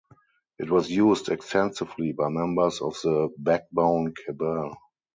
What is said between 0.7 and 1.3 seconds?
was used